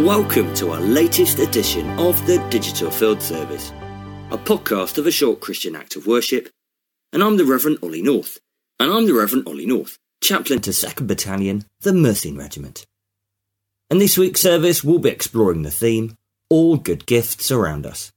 Welcome 0.00 0.54
to 0.54 0.70
our 0.70 0.80
latest 0.80 1.40
edition 1.40 1.86
of 1.98 2.26
the 2.26 2.38
Digital 2.48 2.90
Field 2.90 3.20
Service, 3.20 3.70
a 4.30 4.38
podcast 4.38 4.96
of 4.96 5.06
a 5.06 5.10
short 5.10 5.40
Christian 5.40 5.76
act 5.76 5.94
of 5.94 6.06
worship. 6.06 6.48
And 7.12 7.22
I'm 7.22 7.36
the 7.36 7.44
Reverend 7.44 7.80
Ollie 7.82 8.00
North. 8.00 8.38
And 8.78 8.90
I'm 8.90 9.04
the 9.04 9.12
Reverend 9.12 9.46
Ollie 9.46 9.66
North, 9.66 9.98
chaplain 10.22 10.60
to 10.62 10.70
2nd 10.70 11.06
Battalion, 11.06 11.66
the 11.82 11.92
Mercian 11.92 12.38
Regiment. 12.38 12.86
And 13.90 14.00
this 14.00 14.16
week's 14.16 14.40
service 14.40 14.82
will 14.82 15.00
be 15.00 15.10
exploring 15.10 15.64
the 15.64 15.70
theme, 15.70 16.16
All 16.48 16.78
Good 16.78 17.04
Gifts 17.04 17.50
Around 17.50 17.84
Us. 17.84 18.10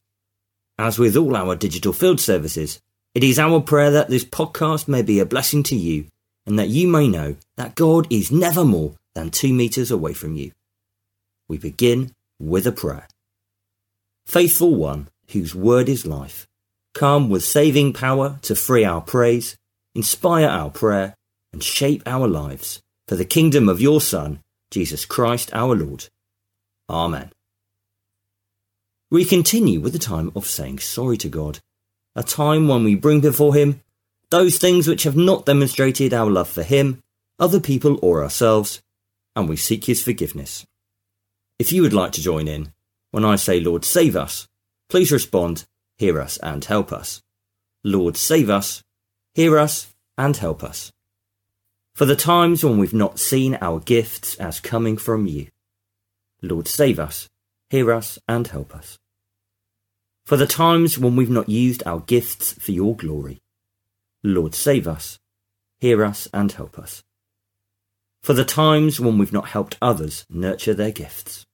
As 0.80 0.98
with 0.98 1.18
all 1.18 1.36
our 1.36 1.58
digital 1.58 1.92
field 1.92 2.22
services, 2.22 2.80
it 3.14 3.26
is 3.26 3.38
our 3.38 3.60
prayer 3.60 3.92
that 3.92 4.08
this 4.08 4.24
podcast 4.24 4.88
may 4.88 5.02
be 5.02 5.20
a 5.20 5.26
blessing 5.26 5.64
to 5.64 5.76
you 5.76 6.06
and 6.46 6.58
that 6.58 6.70
you 6.70 6.88
may 6.88 7.10
know 7.10 7.36
that 7.58 7.76
God 7.76 8.08
is 8.10 8.32
never 8.32 8.64
more 8.64 8.96
than 9.16 9.32
two 9.32 9.52
metres 9.52 9.92
away 9.92 10.14
from 10.14 10.38
you. 10.38 10.54
We 11.54 11.60
begin 11.60 12.16
with 12.40 12.66
a 12.66 12.72
prayer. 12.72 13.08
Faithful 14.26 14.74
One, 14.74 15.10
whose 15.34 15.54
word 15.54 15.88
is 15.88 16.04
life, 16.04 16.48
come 16.96 17.30
with 17.30 17.44
saving 17.44 17.94
power 17.94 18.40
to 18.42 18.56
free 18.56 18.84
our 18.84 19.02
praise, 19.02 19.56
inspire 19.94 20.48
our 20.48 20.72
prayer, 20.72 21.14
and 21.52 21.62
shape 21.62 22.02
our 22.08 22.28
lives 22.28 22.82
for 23.08 23.16
the 23.16 23.24
kingdom 23.24 23.70
of 23.70 23.80
your 23.80 24.02
Son, 24.02 24.40
Jesus 24.72 25.06
Christ 25.06 25.54
our 25.54 25.76
Lord. 25.76 26.10
Amen. 26.90 27.32
We 29.12 29.24
continue 29.24 29.80
with 29.80 29.94
the 29.94 30.00
time 30.00 30.32
of 30.36 30.48
saying 30.48 30.80
sorry 30.80 31.18
to 31.18 31.30
God, 31.30 31.60
a 32.16 32.24
time 32.24 32.68
when 32.68 32.84
we 32.84 32.96
bring 32.96 33.22
before 33.22 33.54
Him 33.54 33.80
those 34.32 34.58
things 34.58 34.88
which 34.88 35.04
have 35.04 35.16
not 35.16 35.46
demonstrated 35.46 36.16
our 36.16 36.32
love 36.32 36.50
for 36.50 36.64
Him, 36.64 37.04
other 37.38 37.60
people, 37.60 38.00
or 38.02 38.24
ourselves, 38.24 38.82
and 39.36 39.48
we 39.48 39.56
seek 39.56 39.86
His 39.86 40.02
forgiveness. 40.02 40.66
If 41.60 41.72
you 41.72 41.84
would 41.84 41.94
like 41.94 42.12
to 42.14 42.22
join 42.22 42.48
in, 42.48 42.74
when 43.12 43.24
I 43.24 43.36
say 43.36 43.60
Lord 43.60 43.86
save 43.86 44.16
us, 44.16 44.48
please 44.90 45.12
respond, 45.12 45.66
hear 45.98 46.20
us 46.20 46.38
and 46.38 46.66
help 46.66 46.92
us. 46.92 47.22
Lord 47.84 48.18
save 48.18 48.50
us, 48.50 48.84
hear 49.36 49.60
us 49.60 49.94
and 50.18 50.36
help 50.36 50.64
us. 50.64 50.92
For 51.96 52.06
the 52.06 52.16
times 52.16 52.64
when 52.64 52.80
we've 52.80 52.94
not 52.94 53.20
seen 53.20 53.58
our 53.62 53.80
gifts 53.80 54.36
as 54.36 54.60
coming 54.60 54.98
from 54.98 55.28
you. 55.28 55.48
Lord 56.42 56.68
save 56.68 57.00
us, 57.00 57.30
hear 57.70 57.92
us 57.92 58.18
and 58.28 58.48
help 58.48 58.76
us. 58.76 58.98
For 60.26 60.38
the 60.38 60.48
times 60.48 60.98
when 60.98 61.16
we've 61.16 61.30
not 61.30 61.50
used 61.50 61.84
our 61.86 62.00
gifts 62.00 62.54
for 62.54 62.72
your 62.72 62.96
glory. 62.96 63.42
Lord 64.24 64.56
save 64.56 64.88
us, 64.88 65.20
hear 65.80 66.04
us 66.04 66.28
and 66.34 66.52
help 66.52 66.80
us 66.80 67.04
for 68.24 68.34
the 68.34 68.46
times 68.46 69.00
when 69.00 69.18
we've 69.18 69.34
not 69.34 69.50
helped 69.50 69.78
others 69.82 70.26
nurture 70.30 70.74
their 70.74 70.92
gifts. 70.92 71.46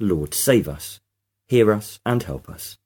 Lord, 0.00 0.32
save 0.32 0.66
us, 0.66 1.00
hear 1.48 1.70
us, 1.72 2.00
and 2.06 2.22
help 2.22 2.48
us. 2.48 2.78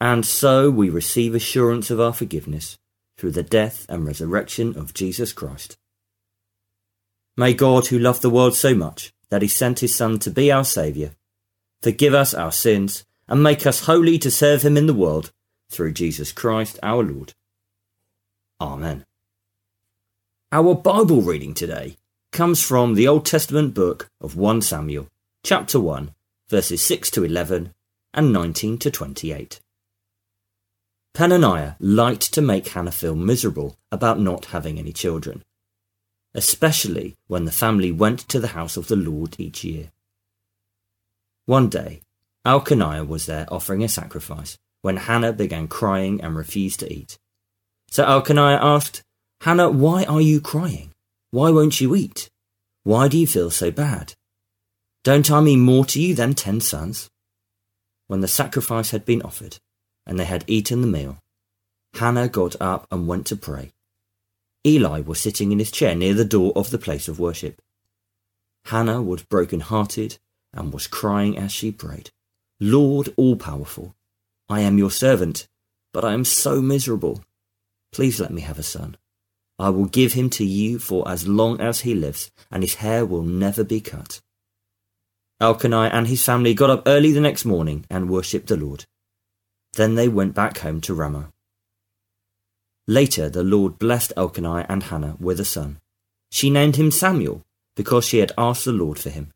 And 0.00 0.24
so 0.26 0.70
we 0.70 0.90
receive 0.90 1.34
assurance 1.34 1.90
of 1.90 2.00
our 2.00 2.12
forgiveness 2.12 2.78
through 3.16 3.32
the 3.32 3.42
death 3.42 3.86
and 3.88 4.06
resurrection 4.06 4.76
of 4.76 4.94
Jesus 4.94 5.32
Christ. 5.32 5.78
May 7.36 7.54
God, 7.54 7.86
who 7.86 7.98
loved 7.98 8.22
the 8.22 8.30
world 8.30 8.54
so 8.54 8.74
much 8.74 9.12
that 9.30 9.42
he 9.42 9.48
sent 9.48 9.80
his 9.80 9.94
Son 9.94 10.18
to 10.20 10.30
be 10.30 10.52
our 10.52 10.64
Saviour, 10.64 11.12
forgive 11.80 12.14
us 12.14 12.34
our 12.34 12.52
sins 12.52 13.04
and 13.26 13.42
make 13.42 13.66
us 13.66 13.86
holy 13.86 14.18
to 14.18 14.30
serve 14.30 14.62
him 14.62 14.76
in 14.76 14.86
the 14.86 14.94
world 14.94 15.32
through 15.70 15.92
Jesus 15.92 16.32
Christ 16.32 16.78
our 16.82 17.02
Lord. 17.02 17.34
Amen. 18.60 19.04
Our 20.50 20.74
Bible 20.74 21.20
reading 21.20 21.52
today 21.52 21.98
comes 22.32 22.62
from 22.62 22.94
the 22.94 23.06
Old 23.06 23.26
Testament 23.26 23.74
book 23.74 24.08
of 24.18 24.34
1 24.34 24.62
Samuel, 24.62 25.06
chapter 25.44 25.78
1, 25.78 26.14
verses 26.48 26.80
6 26.80 27.10
to 27.10 27.24
11 27.24 27.74
and 28.14 28.32
19 28.32 28.78
to 28.78 28.90
28. 28.90 29.60
Peninnah 31.12 31.76
liked 31.80 32.32
to 32.32 32.40
make 32.40 32.68
Hannah 32.68 32.92
feel 32.92 33.14
miserable 33.14 33.76
about 33.92 34.20
not 34.20 34.46
having 34.46 34.78
any 34.78 34.90
children, 34.90 35.44
especially 36.32 37.14
when 37.26 37.44
the 37.44 37.52
family 37.52 37.92
went 37.92 38.20
to 38.20 38.40
the 38.40 38.48
house 38.56 38.78
of 38.78 38.88
the 38.88 38.96
Lord 38.96 39.36
each 39.38 39.64
year. 39.64 39.90
One 41.44 41.68
day, 41.68 42.00
Elkanah 42.46 43.04
was 43.04 43.26
there 43.26 43.46
offering 43.52 43.84
a 43.84 43.88
sacrifice 43.88 44.56
when 44.80 44.96
Hannah 44.96 45.34
began 45.34 45.68
crying 45.68 46.22
and 46.22 46.34
refused 46.34 46.80
to 46.80 46.90
eat. 46.90 47.18
So 47.90 48.06
Elkanah 48.06 48.60
asked, 48.62 49.02
Hannah, 49.42 49.70
why 49.70 50.04
are 50.04 50.20
you 50.20 50.40
crying? 50.40 50.92
Why 51.30 51.50
won't 51.50 51.80
you 51.80 51.94
eat? 51.94 52.28
Why 52.82 53.06
do 53.06 53.16
you 53.16 53.26
feel 53.26 53.50
so 53.50 53.70
bad? 53.70 54.14
Don't 55.04 55.30
I 55.30 55.40
mean 55.40 55.60
more 55.60 55.84
to 55.86 56.00
you 56.00 56.14
than 56.14 56.34
ten 56.34 56.60
sons? 56.60 57.08
When 58.08 58.20
the 58.20 58.28
sacrifice 58.28 58.90
had 58.90 59.04
been 59.04 59.22
offered, 59.22 59.58
and 60.06 60.18
they 60.18 60.24
had 60.24 60.44
eaten 60.46 60.80
the 60.80 60.88
meal, 60.88 61.18
Hannah 61.94 62.28
got 62.28 62.56
up 62.60 62.86
and 62.90 63.06
went 63.06 63.26
to 63.26 63.36
pray. 63.36 63.72
Eli 64.66 65.00
was 65.00 65.20
sitting 65.20 65.52
in 65.52 65.60
his 65.60 65.70
chair 65.70 65.94
near 65.94 66.14
the 66.14 66.24
door 66.24 66.52
of 66.56 66.70
the 66.70 66.78
place 66.78 67.06
of 67.06 67.20
worship. 67.20 67.62
Hannah 68.64 69.02
was 69.02 69.22
broken 69.22 69.60
hearted 69.60 70.18
and 70.52 70.72
was 70.72 70.86
crying 70.86 71.38
as 71.38 71.52
she 71.52 71.70
prayed, 71.70 72.10
Lord 72.58 73.14
all 73.16 73.36
powerful, 73.36 73.94
I 74.48 74.60
am 74.60 74.78
your 74.78 74.90
servant, 74.90 75.46
but 75.92 76.04
I 76.04 76.12
am 76.12 76.24
so 76.24 76.60
miserable. 76.60 77.22
Please 77.92 78.18
let 78.18 78.32
me 78.32 78.40
have 78.40 78.58
a 78.58 78.62
son. 78.62 78.96
I 79.58 79.70
will 79.70 79.86
give 79.86 80.12
him 80.12 80.30
to 80.30 80.44
you 80.44 80.78
for 80.78 81.08
as 81.08 81.26
long 81.26 81.60
as 81.60 81.80
he 81.80 81.94
lives, 81.94 82.30
and 82.50 82.62
his 82.62 82.76
hair 82.76 83.04
will 83.04 83.22
never 83.22 83.64
be 83.64 83.80
cut. 83.80 84.20
Elkanah 85.40 85.90
and 85.92 86.06
his 86.06 86.24
family 86.24 86.54
got 86.54 86.70
up 86.70 86.82
early 86.86 87.12
the 87.12 87.20
next 87.20 87.44
morning 87.44 87.84
and 87.90 88.10
worshipped 88.10 88.48
the 88.48 88.56
Lord. 88.56 88.84
Then 89.74 89.94
they 89.94 90.08
went 90.08 90.34
back 90.34 90.58
home 90.58 90.80
to 90.82 90.94
Ramah. 90.94 91.32
Later, 92.86 93.28
the 93.28 93.44
Lord 93.44 93.78
blessed 93.78 94.12
Elkanah 94.16 94.66
and 94.68 94.84
Hannah 94.84 95.16
with 95.20 95.38
a 95.38 95.44
son. 95.44 95.80
She 96.30 96.50
named 96.50 96.76
him 96.76 96.90
Samuel 96.90 97.44
because 97.76 98.04
she 98.04 98.18
had 98.18 98.32
asked 98.38 98.64
the 98.64 98.72
Lord 98.72 98.98
for 98.98 99.10
him. 99.10 99.32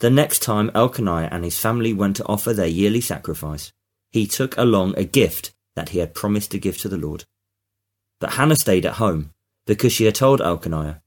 The 0.00 0.10
next 0.10 0.42
time 0.42 0.70
Elkanah 0.74 1.28
and 1.30 1.44
his 1.44 1.58
family 1.58 1.92
went 1.92 2.16
to 2.16 2.26
offer 2.26 2.52
their 2.52 2.66
yearly 2.66 3.00
sacrifice, 3.00 3.72
he 4.10 4.26
took 4.26 4.56
along 4.56 4.94
a 4.96 5.04
gift 5.04 5.52
that 5.74 5.90
he 5.90 5.98
had 5.98 6.14
promised 6.14 6.50
to 6.52 6.58
give 6.58 6.78
to 6.78 6.88
the 6.88 6.96
Lord. 6.96 7.24
But 8.20 8.32
Hannah 8.32 8.56
stayed 8.56 8.86
at 8.86 8.94
home 8.94 9.32
because 9.66 9.92
she 9.92 10.06
had 10.06 10.14
told 10.14 10.40
Elkanah, 10.40 11.02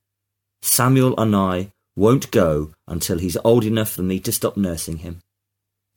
Samuel 0.61 1.19
and 1.19 1.35
I 1.35 1.71
won't 1.95 2.31
go 2.31 2.73
until 2.87 3.17
he's 3.17 3.37
old 3.43 3.65
enough 3.65 3.89
for 3.89 4.03
me 4.03 4.19
to 4.19 4.31
stop 4.31 4.55
nursing 4.55 4.97
him. 4.97 5.21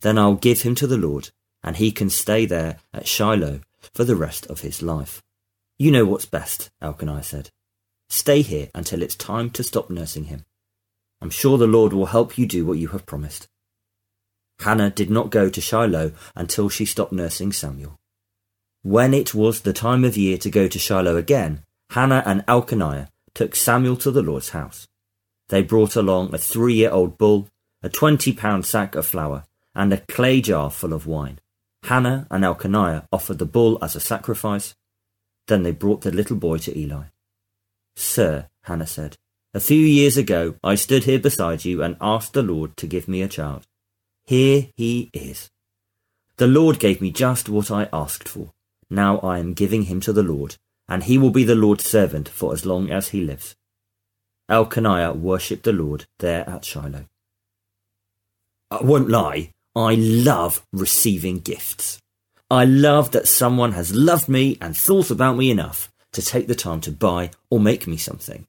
Then 0.01 0.17
I'll 0.17 0.35
give 0.35 0.63
him 0.63 0.75
to 0.75 0.87
the 0.87 0.97
Lord, 0.97 1.29
and 1.63 1.77
he 1.77 1.91
can 1.91 2.09
stay 2.09 2.45
there 2.45 2.79
at 2.93 3.07
Shiloh 3.07 3.61
for 3.93 4.03
the 4.03 4.15
rest 4.15 4.45
of 4.47 4.61
his 4.61 4.81
life. 4.81 5.21
You 5.77 5.91
know 5.91 6.05
what's 6.05 6.25
best, 6.25 6.69
Elkanah 6.81 7.23
said. 7.23 7.49
Stay 8.09 8.41
here 8.41 8.69
until 8.73 9.01
it's 9.01 9.15
time 9.15 9.49
to 9.51 9.63
stop 9.63 9.89
nursing 9.89 10.25
him. 10.25 10.45
I'm 11.21 11.29
sure 11.29 11.57
the 11.57 11.67
Lord 11.67 11.93
will 11.93 12.07
help 12.07 12.37
you 12.37 12.45
do 12.45 12.65
what 12.65 12.77
you 12.77 12.89
have 12.89 13.05
promised. 13.05 13.47
Hannah 14.59 14.89
did 14.89 15.09
not 15.09 15.31
go 15.31 15.49
to 15.49 15.61
Shiloh 15.61 16.11
until 16.35 16.69
she 16.69 16.85
stopped 16.85 17.11
nursing 17.11 17.51
Samuel. 17.51 17.99
When 18.85 19.15
it 19.15 19.33
was 19.33 19.61
the 19.61 19.73
time 19.73 20.03
of 20.03 20.15
year 20.15 20.37
to 20.37 20.51
go 20.51 20.67
to 20.67 20.77
Shiloh 20.77 21.17
again, 21.17 21.63
Hannah 21.89 22.21
and 22.23 22.43
Elkanah 22.47 23.09
took 23.33 23.55
Samuel 23.55 23.97
to 23.97 24.11
the 24.11 24.21
Lord's 24.21 24.51
house. 24.51 24.87
They 25.49 25.63
brought 25.63 25.95
along 25.95 26.35
a 26.35 26.37
three 26.37 26.75
year 26.75 26.91
old 26.91 27.17
bull, 27.17 27.49
a 27.81 27.89
twenty 27.89 28.31
pound 28.31 28.63
sack 28.67 28.93
of 28.93 29.07
flour, 29.07 29.45
and 29.73 29.91
a 29.91 30.01
clay 30.01 30.39
jar 30.39 30.69
full 30.69 30.93
of 30.93 31.07
wine. 31.07 31.39
Hannah 31.85 32.27
and 32.29 32.45
Elkanah 32.45 33.07
offered 33.11 33.39
the 33.39 33.47
bull 33.47 33.79
as 33.81 33.95
a 33.95 33.99
sacrifice. 33.99 34.75
Then 35.47 35.63
they 35.63 35.71
brought 35.71 36.01
the 36.01 36.11
little 36.11 36.37
boy 36.37 36.59
to 36.59 36.77
Eli. 36.77 37.05
Sir, 37.95 38.49
Hannah 38.65 38.85
said, 38.85 39.17
a 39.55 39.59
few 39.59 39.79
years 39.79 40.15
ago 40.15 40.57
I 40.63 40.75
stood 40.75 41.05
here 41.05 41.17
beside 41.17 41.65
you 41.65 41.81
and 41.81 41.97
asked 41.99 42.33
the 42.33 42.43
Lord 42.43 42.77
to 42.77 42.85
give 42.85 43.07
me 43.07 43.23
a 43.23 43.27
child. 43.27 43.65
Here 44.25 44.67
he 44.75 45.09
is. 45.11 45.49
The 46.37 46.45
Lord 46.45 46.77
gave 46.77 47.01
me 47.01 47.09
just 47.09 47.49
what 47.49 47.71
I 47.71 47.89
asked 47.91 48.29
for. 48.29 48.51
Now 48.89 49.19
I 49.19 49.39
am 49.39 49.53
giving 49.53 49.83
him 49.83 49.99
to 50.01 50.13
the 50.13 50.23
Lord, 50.23 50.57
and 50.87 51.03
he 51.03 51.17
will 51.17 51.31
be 51.31 51.43
the 51.43 51.55
Lord's 51.55 51.85
servant 51.85 52.29
for 52.29 52.53
as 52.53 52.65
long 52.65 52.89
as 52.91 53.09
he 53.09 53.21
lives. 53.21 53.55
Elkanah 54.47 55.13
worshipped 55.13 55.63
the 55.63 55.73
Lord 55.73 56.05
there 56.19 56.47
at 56.47 56.65
Shiloh. 56.65 57.05
I 58.69 58.83
won't 58.83 59.09
lie, 59.09 59.51
I 59.75 59.95
love 59.95 60.65
receiving 60.71 61.39
gifts. 61.39 61.99
I 62.51 62.65
love 62.65 63.11
that 63.11 63.27
someone 63.27 63.71
has 63.71 63.95
loved 63.95 64.29
me 64.29 64.57
and 64.61 64.77
thought 64.77 65.09
about 65.09 65.37
me 65.37 65.49
enough 65.49 65.91
to 66.13 66.21
take 66.21 66.47
the 66.47 66.55
time 66.55 66.79
to 66.81 66.91
buy 66.91 67.31
or 67.49 67.59
make 67.59 67.87
me 67.87 67.97
something. 67.97 68.45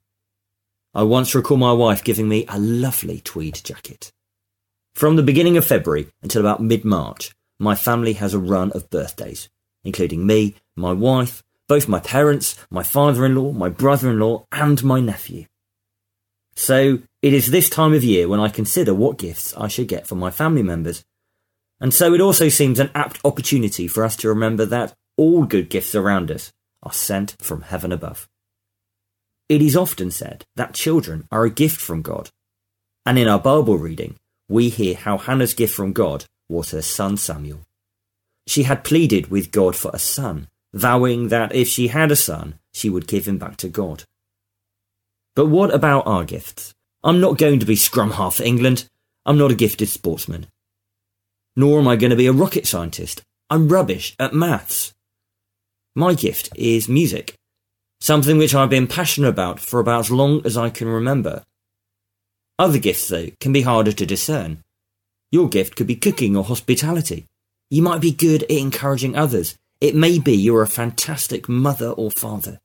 I 0.94 1.02
once 1.02 1.34
recall 1.34 1.56
my 1.56 1.72
wife 1.72 2.04
giving 2.04 2.28
me 2.28 2.44
a 2.48 2.58
lovely 2.58 3.20
tweed 3.20 3.60
jacket. 3.64 4.12
From 4.94 5.16
the 5.16 5.22
beginning 5.22 5.56
of 5.56 5.64
February 5.66 6.08
until 6.22 6.40
about 6.42 6.62
mid 6.62 6.84
March, 6.84 7.34
my 7.58 7.74
family 7.74 8.14
has 8.14 8.34
a 8.34 8.38
run 8.38 8.70
of 8.72 8.90
birthdays 8.90 9.48
including 9.86 10.26
me, 10.26 10.56
my 10.76 10.92
wife, 10.92 11.42
both 11.68 11.88
my 11.88 12.00
parents, 12.00 12.56
my 12.70 12.82
father 12.82 13.24
in 13.24 13.34
law, 13.34 13.52
my 13.52 13.68
brother 13.68 14.10
in 14.10 14.18
law, 14.18 14.46
and 14.52 14.82
my 14.84 15.00
nephew. 15.00 15.46
So 16.54 17.00
it 17.22 17.32
is 17.32 17.50
this 17.50 17.68
time 17.68 17.92
of 17.92 18.04
year 18.04 18.28
when 18.28 18.40
I 18.40 18.48
consider 18.48 18.94
what 18.94 19.18
gifts 19.18 19.54
I 19.56 19.68
should 19.68 19.88
get 19.88 20.06
for 20.06 20.14
my 20.14 20.30
family 20.30 20.62
members. 20.62 21.04
And 21.80 21.92
so 21.92 22.14
it 22.14 22.20
also 22.20 22.48
seems 22.48 22.78
an 22.78 22.90
apt 22.94 23.20
opportunity 23.24 23.88
for 23.88 24.04
us 24.04 24.16
to 24.16 24.28
remember 24.28 24.64
that 24.66 24.94
all 25.16 25.44
good 25.44 25.68
gifts 25.68 25.94
around 25.94 26.30
us 26.30 26.52
are 26.82 26.92
sent 26.92 27.36
from 27.40 27.62
heaven 27.62 27.92
above. 27.92 28.28
It 29.48 29.62
is 29.62 29.76
often 29.76 30.10
said 30.10 30.44
that 30.56 30.74
children 30.74 31.28
are 31.30 31.44
a 31.44 31.50
gift 31.50 31.80
from 31.80 32.02
God. 32.02 32.30
And 33.04 33.18
in 33.18 33.28
our 33.28 33.38
Bible 33.38 33.78
reading, 33.78 34.16
we 34.48 34.68
hear 34.68 34.96
how 34.96 35.18
Hannah's 35.18 35.54
gift 35.54 35.74
from 35.74 35.92
God 35.92 36.24
was 36.48 36.70
her 36.70 36.82
son 36.82 37.16
Samuel. 37.16 37.60
She 38.46 38.62
had 38.62 38.84
pleaded 38.84 39.31
with 39.31 39.50
God 39.50 39.75
for 39.75 39.90
a 39.93 39.98
son, 39.98 40.48
vowing 40.72 41.28
that 41.28 41.54
if 41.54 41.69
she 41.69 41.88
had 41.88 42.12
a 42.12 42.16
son, 42.16 42.58
she 42.72 42.88
would 42.88 43.08
give 43.08 43.26
him 43.26 43.38
back 43.38 43.56
to 43.58 43.69
God. 43.69 44.04
But 45.34 45.46
what 45.46 45.75
about 45.75 46.06
our 46.06 46.25
gifts? 46.25 46.75
I'm 47.02 47.20
not 47.20 47.38
going 47.38 47.60
to 47.60 47.66
be 47.66 47.76
scrum 47.76 48.12
half 48.12 48.37
for 48.37 48.43
England. 48.43 48.88
I'm 49.25 49.38
not 49.38 49.50
a 49.50 49.56
gifted 49.56 49.88
sportsman. 49.88 50.46
Nor 51.56 51.81
am 51.81 51.88
I 51.88 51.96
going 51.96 52.10
to 52.10 52.16
be 52.16 52.26
a 52.26 52.32
rocket 52.32 52.66
scientist. 52.66 53.22
I'm 53.50 53.69
rubbish 53.69 54.14
at 54.19 54.34
maths. 54.34 54.94
My 55.94 56.14
gift 56.14 56.50
is 56.54 56.88
music, 56.88 57.34
something 58.00 58.38
which 58.38 58.54
I've 58.54 58.70
been 58.70 58.87
passionate 58.87 59.28
about 59.28 59.60
for 59.60 59.81
about 59.81 60.00
as 60.00 60.10
long 60.10 60.44
as 60.44 60.56
I 60.56 60.69
can 60.69 60.88
remember. 60.88 61.44
Other 62.58 62.78
gifts, 62.78 63.08
though, 63.08 63.31
can 63.40 63.52
be 63.52 63.62
harder 63.62 63.93
to 63.93 64.06
discern. 64.06 64.62
Your 65.31 65.48
gift 65.48 65.76
could 65.76 65.87
be 65.87 65.96
cooking 65.96 66.37
or 66.37 66.44
hospitality. 66.44 67.26
You 67.68 67.82
might 67.82 68.00
be 68.00 68.12
good 68.12 68.44
at 68.44 68.50
encouraging 68.50 69.16
others. 69.16 69.56
It 69.80 69.94
may 69.94 70.18
be 70.18 70.34
you're 70.34 70.62
a 70.62 70.68
fantastic 70.68 71.48
mother 71.48 71.90
or 71.90 72.10
father. 72.10 72.60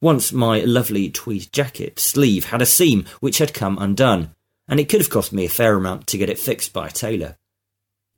Once 0.00 0.32
my 0.32 0.60
lovely 0.60 1.10
tweed 1.10 1.52
jacket 1.52 1.98
sleeve 1.98 2.46
had 2.46 2.60
a 2.62 2.66
seam 2.66 3.04
which 3.20 3.38
had 3.38 3.54
come 3.54 3.78
undone, 3.78 4.34
and 4.66 4.80
it 4.80 4.88
could 4.88 5.00
have 5.00 5.10
cost 5.10 5.32
me 5.32 5.44
a 5.44 5.48
fair 5.48 5.76
amount 5.76 6.06
to 6.06 6.18
get 6.18 6.30
it 6.30 6.38
fixed 6.38 6.72
by 6.72 6.88
a 6.88 6.90
tailor. 6.90 7.36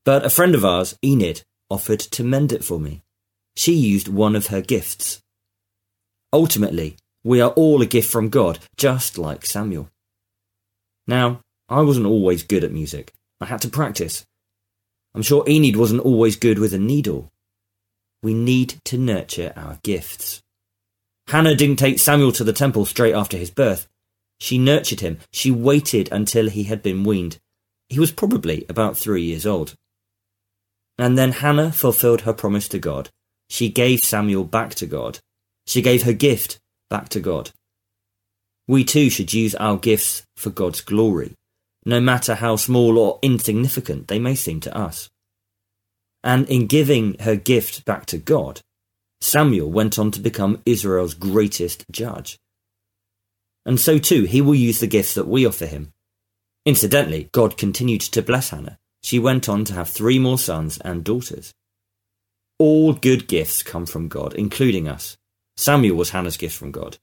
But 0.04 0.24
a 0.24 0.30
friend 0.30 0.54
of 0.54 0.64
ours, 0.64 0.96
Enid, 1.04 1.42
offered 1.68 2.00
to 2.00 2.24
mend 2.24 2.52
it 2.52 2.64
for 2.64 2.78
me. 2.78 3.02
She 3.56 3.72
used 3.72 4.08
one 4.08 4.36
of 4.36 4.46
her 4.46 4.60
gifts. 4.60 5.20
Ultimately, 6.32 6.96
we 7.22 7.40
are 7.40 7.50
all 7.50 7.82
a 7.82 7.86
gift 7.86 8.10
from 8.10 8.28
God, 8.28 8.58
just 8.76 9.18
like 9.18 9.46
Samuel. 9.46 9.90
Now, 11.06 11.40
I 11.68 11.82
wasn't 11.82 12.06
always 12.06 12.42
good 12.42 12.64
at 12.64 12.72
music. 12.72 13.12
I 13.40 13.46
had 13.46 13.60
to 13.62 13.68
practice. 13.68 14.24
I'm 15.14 15.22
sure 15.22 15.44
Enid 15.48 15.76
wasn't 15.76 16.02
always 16.02 16.36
good 16.36 16.58
with 16.58 16.74
a 16.74 16.78
needle. 16.78 17.30
We 18.22 18.34
need 18.34 18.80
to 18.86 18.98
nurture 18.98 19.52
our 19.56 19.78
gifts. 19.82 20.42
Hannah 21.28 21.54
didn't 21.54 21.76
take 21.76 21.98
Samuel 21.98 22.32
to 22.32 22.44
the 22.44 22.52
temple 22.52 22.84
straight 22.84 23.14
after 23.14 23.36
his 23.36 23.50
birth. 23.50 23.88
She 24.38 24.58
nurtured 24.58 25.00
him. 25.00 25.18
She 25.30 25.50
waited 25.50 26.08
until 26.10 26.48
he 26.48 26.64
had 26.64 26.82
been 26.82 27.04
weaned. 27.04 27.38
He 27.88 28.00
was 28.00 28.12
probably 28.12 28.66
about 28.68 28.96
three 28.96 29.22
years 29.22 29.46
old. 29.46 29.74
And 30.98 31.16
then 31.16 31.32
Hannah 31.32 31.72
fulfilled 31.72 32.22
her 32.22 32.32
promise 32.32 32.68
to 32.68 32.78
God. 32.78 33.10
She 33.48 33.68
gave 33.68 34.00
Samuel 34.00 34.44
back 34.44 34.74
to 34.76 34.86
God. 34.86 35.20
She 35.66 35.82
gave 35.82 36.02
her 36.02 36.12
gift 36.12 36.58
back 36.90 37.08
to 37.10 37.20
God. 37.20 37.50
We 38.66 38.84
too 38.84 39.10
should 39.10 39.32
use 39.32 39.54
our 39.56 39.76
gifts 39.76 40.24
for 40.36 40.50
God's 40.50 40.80
glory, 40.80 41.34
no 41.84 42.00
matter 42.00 42.36
how 42.36 42.56
small 42.56 42.98
or 42.98 43.18
insignificant 43.22 44.08
they 44.08 44.18
may 44.18 44.34
seem 44.34 44.60
to 44.60 44.76
us. 44.76 45.10
And 46.22 46.48
in 46.48 46.66
giving 46.66 47.16
her 47.20 47.36
gift 47.36 47.84
back 47.84 48.06
to 48.06 48.18
God, 48.18 48.62
Samuel 49.20 49.70
went 49.70 49.98
on 49.98 50.10
to 50.12 50.20
become 50.20 50.62
Israel's 50.64 51.14
greatest 51.14 51.84
judge. 51.90 52.38
And 53.66 53.78
so 53.78 53.98
too, 53.98 54.24
he 54.24 54.40
will 54.40 54.54
use 54.54 54.80
the 54.80 54.86
gifts 54.86 55.14
that 55.14 55.26
we 55.26 55.46
offer 55.46 55.66
him. 55.66 55.92
Incidentally, 56.66 57.28
God 57.32 57.56
continued 57.56 58.00
to 58.02 58.22
bless 58.22 58.50
Hannah. 58.50 58.78
She 59.02 59.18
went 59.18 59.48
on 59.48 59.64
to 59.66 59.74
have 59.74 59.88
three 59.88 60.18
more 60.18 60.38
sons 60.38 60.78
and 60.78 61.04
daughters. 61.04 61.52
All 62.58 62.94
good 62.94 63.28
gifts 63.28 63.62
come 63.62 63.84
from 63.84 64.08
God, 64.08 64.34
including 64.34 64.88
us. 64.88 65.18
Samuel 65.56 65.96
was 65.96 66.10
Hannah's 66.10 66.36
gift 66.36 66.56
from 66.56 66.70
God. 66.70 66.98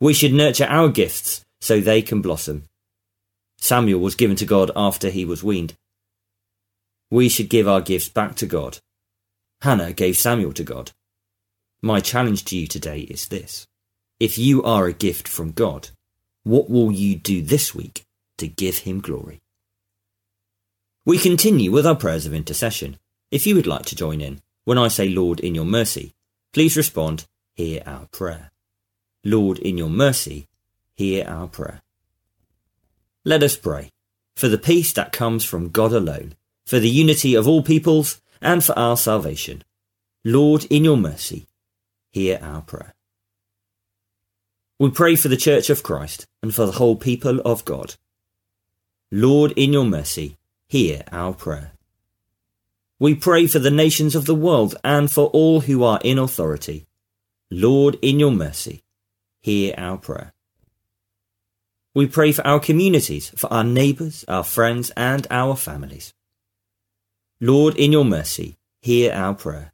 We 0.00 0.12
should 0.12 0.34
nurture 0.34 0.66
our 0.66 0.90
gifts 0.90 1.44
so 1.60 1.80
they 1.80 2.02
can 2.02 2.20
blossom. 2.20 2.64
Samuel 3.58 4.00
was 4.00 4.14
given 4.14 4.36
to 4.36 4.44
God 4.44 4.70
after 4.76 5.10
he 5.10 5.24
was 5.24 5.42
weaned. 5.42 5.76
We 7.10 7.28
should 7.28 7.48
give 7.48 7.68
our 7.68 7.80
gifts 7.80 8.08
back 8.08 8.34
to 8.36 8.46
God. 8.46 8.78
Hannah 9.62 9.92
gave 9.92 10.16
Samuel 10.16 10.52
to 10.54 10.64
God. 10.64 10.92
My 11.82 12.00
challenge 12.00 12.44
to 12.46 12.56
you 12.56 12.66
today 12.66 13.00
is 13.00 13.26
this. 13.28 13.66
If 14.18 14.38
you 14.38 14.62
are 14.62 14.86
a 14.86 14.92
gift 14.92 15.28
from 15.28 15.52
God, 15.52 15.90
what 16.42 16.70
will 16.70 16.90
you 16.90 17.16
do 17.16 17.42
this 17.42 17.74
week 17.74 18.06
to 18.38 18.48
give 18.48 18.78
him 18.78 19.00
glory? 19.00 19.40
We 21.04 21.18
continue 21.18 21.70
with 21.70 21.86
our 21.86 21.94
prayers 21.94 22.26
of 22.26 22.34
intercession. 22.34 22.98
If 23.30 23.46
you 23.46 23.54
would 23.54 23.66
like 23.66 23.86
to 23.86 23.96
join 23.96 24.20
in, 24.20 24.40
when 24.64 24.78
I 24.78 24.88
say, 24.88 25.08
Lord, 25.08 25.40
in 25.40 25.54
your 25.54 25.64
mercy, 25.64 26.14
please 26.52 26.76
respond, 26.76 27.26
hear 27.54 27.82
our 27.86 28.06
prayer. 28.06 28.50
Lord, 29.24 29.58
in 29.58 29.78
your 29.78 29.90
mercy, 29.90 30.48
hear 30.94 31.24
our 31.26 31.46
prayer. 31.46 31.82
Let 33.26 33.42
us 33.42 33.56
pray 33.56 33.90
for 34.36 34.46
the 34.46 34.56
peace 34.56 34.92
that 34.92 35.10
comes 35.10 35.44
from 35.44 35.70
God 35.70 35.92
alone, 35.92 36.36
for 36.64 36.78
the 36.78 36.88
unity 36.88 37.34
of 37.34 37.48
all 37.48 37.60
peoples, 37.60 38.20
and 38.40 38.62
for 38.62 38.78
our 38.78 38.96
salvation. 38.96 39.64
Lord, 40.24 40.64
in 40.66 40.84
your 40.84 40.96
mercy, 40.96 41.48
hear 42.12 42.38
our 42.40 42.62
prayer. 42.62 42.94
We 44.78 44.92
pray 44.92 45.16
for 45.16 45.26
the 45.26 45.36
Church 45.36 45.70
of 45.70 45.82
Christ 45.82 46.28
and 46.40 46.54
for 46.54 46.66
the 46.66 46.78
whole 46.78 46.94
people 46.94 47.40
of 47.40 47.64
God. 47.64 47.96
Lord, 49.10 49.50
in 49.56 49.72
your 49.72 49.86
mercy, 49.86 50.36
hear 50.68 51.02
our 51.10 51.32
prayer. 51.32 51.72
We 53.00 53.16
pray 53.16 53.48
for 53.48 53.58
the 53.58 53.72
nations 53.72 54.14
of 54.14 54.26
the 54.26 54.36
world 54.36 54.76
and 54.84 55.10
for 55.10 55.26
all 55.30 55.62
who 55.62 55.82
are 55.82 55.98
in 56.04 56.20
authority. 56.20 56.86
Lord, 57.50 57.98
in 58.02 58.20
your 58.20 58.30
mercy, 58.30 58.84
hear 59.40 59.74
our 59.76 59.98
prayer. 59.98 60.32
We 61.96 62.06
pray 62.06 62.32
for 62.32 62.46
our 62.46 62.60
communities, 62.60 63.30
for 63.30 63.50
our 63.50 63.64
neighbours, 63.64 64.22
our 64.28 64.44
friends, 64.44 64.92
and 64.98 65.26
our 65.30 65.56
families. 65.56 66.12
Lord, 67.40 67.74
in 67.78 67.90
your 67.90 68.04
mercy, 68.04 68.58
hear 68.82 69.14
our 69.14 69.32
prayer. 69.32 69.72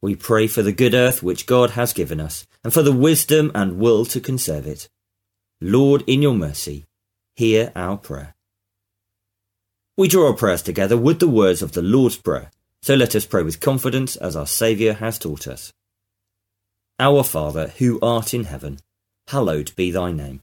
We 0.00 0.16
pray 0.16 0.48
for 0.48 0.62
the 0.62 0.72
good 0.72 0.92
earth 0.92 1.22
which 1.22 1.46
God 1.46 1.70
has 1.78 1.92
given 1.92 2.18
us, 2.20 2.48
and 2.64 2.74
for 2.74 2.82
the 2.82 2.90
wisdom 2.90 3.52
and 3.54 3.78
will 3.78 4.04
to 4.06 4.18
conserve 4.18 4.66
it. 4.66 4.88
Lord, 5.60 6.02
in 6.08 6.20
your 6.20 6.34
mercy, 6.34 6.86
hear 7.36 7.70
our 7.76 7.96
prayer. 7.96 8.34
We 9.96 10.08
draw 10.08 10.30
our 10.30 10.34
prayers 10.34 10.62
together 10.62 10.96
with 10.96 11.20
the 11.20 11.28
words 11.28 11.62
of 11.62 11.70
the 11.70 11.82
Lord's 11.82 12.16
Prayer, 12.16 12.50
so 12.80 12.96
let 12.96 13.14
us 13.14 13.24
pray 13.24 13.44
with 13.44 13.60
confidence 13.60 14.16
as 14.16 14.34
our 14.34 14.48
Saviour 14.48 14.94
has 14.94 15.16
taught 15.16 15.46
us. 15.46 15.72
Our 16.98 17.22
Father, 17.22 17.68
who 17.78 18.00
art 18.02 18.34
in 18.34 18.42
heaven, 18.42 18.80
hallowed 19.28 19.76
be 19.76 19.92
thy 19.92 20.10
name. 20.10 20.42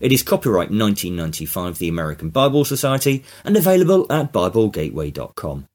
It 0.00 0.12
is 0.12 0.22
copyright 0.22 0.70
1995 0.70 1.78
the 1.78 1.88
American 1.88 2.30
Bible 2.30 2.64
Society 2.64 3.24
and 3.44 3.56
available 3.56 4.06
at 4.10 4.32
BibleGateway.com. 4.32 5.66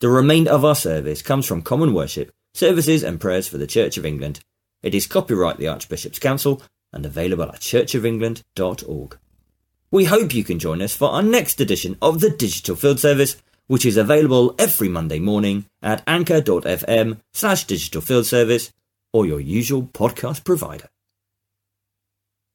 The 0.00 0.08
remainder 0.08 0.50
of 0.50 0.64
our 0.64 0.74
service 0.74 1.22
comes 1.22 1.46
from 1.46 1.62
Common 1.62 1.92
Worship, 1.92 2.32
Services 2.54 3.02
and 3.02 3.20
Prayers 3.20 3.46
for 3.46 3.58
the 3.58 3.66
Church 3.66 3.96
of 3.98 4.06
England, 4.06 4.40
it 4.82 4.94
is 4.94 5.06
copyright 5.06 5.58
the 5.58 5.68
Archbishop's 5.68 6.18
Council 6.18 6.62
and 6.92 7.04
available 7.04 7.44
at 7.44 7.60
churchofengland.org. 7.60 9.18
We 9.90 10.04
hope 10.04 10.34
you 10.34 10.44
can 10.44 10.58
join 10.58 10.80
us 10.82 10.94
for 10.94 11.10
our 11.10 11.22
next 11.22 11.60
edition 11.60 11.96
of 12.00 12.20
the 12.20 12.30
Digital 12.30 12.76
Field 12.76 13.00
Service, 13.00 13.36
which 13.66 13.84
is 13.84 13.96
available 13.96 14.54
every 14.58 14.88
Monday 14.88 15.18
morning 15.18 15.66
at 15.82 16.02
anchor.fm 16.06 17.20
slash 17.32 17.64
digital 17.64 18.00
field 18.00 18.26
service 18.26 18.72
or 19.12 19.26
your 19.26 19.40
usual 19.40 19.82
podcast 19.82 20.44
provider. 20.44 20.88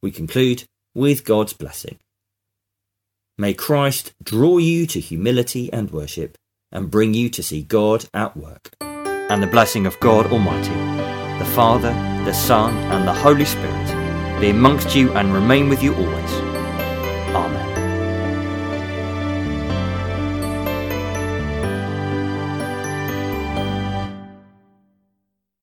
We 0.01 0.12
conclude 0.12 0.65
with 0.95 1.25
God's 1.25 1.53
blessing. 1.53 1.99
May 3.37 3.53
Christ 3.53 4.13
draw 4.23 4.57
you 4.57 4.87
to 4.87 4.99
humility 4.99 5.71
and 5.71 5.91
worship 5.91 6.37
and 6.71 6.89
bring 6.89 7.13
you 7.13 7.29
to 7.29 7.43
see 7.43 7.61
God 7.61 8.05
at 8.13 8.35
work. 8.35 8.71
And 8.79 9.43
the 9.43 9.47
blessing 9.47 9.85
of 9.85 9.99
God 9.99 10.27
Almighty, 10.31 10.73
the 11.39 11.51
Father, 11.51 11.91
the 12.23 12.33
Son, 12.33 12.75
and 12.91 13.07
the 13.07 13.13
Holy 13.13 13.45
Spirit 13.45 14.39
be 14.39 14.49
amongst 14.49 14.95
you 14.95 15.11
and 15.13 15.33
remain 15.33 15.69
with 15.69 15.83
you 15.83 15.93
always 15.95 16.44